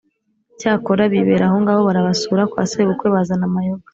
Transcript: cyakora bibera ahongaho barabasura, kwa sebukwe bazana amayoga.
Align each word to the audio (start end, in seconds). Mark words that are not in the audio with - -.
cyakora 0.59 1.01
bibera 1.11 1.43
ahongaho 1.47 1.81
barabasura, 1.87 2.41
kwa 2.51 2.63
sebukwe 2.71 3.07
bazana 3.15 3.45
amayoga. 3.49 3.85